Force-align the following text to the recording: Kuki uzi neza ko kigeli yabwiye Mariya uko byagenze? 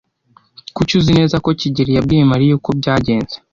Kuki 0.75 0.93
uzi 0.99 1.11
neza 1.19 1.35
ko 1.43 1.49
kigeli 1.59 1.91
yabwiye 1.93 2.23
Mariya 2.31 2.53
uko 2.59 2.69
byagenze? 2.79 3.35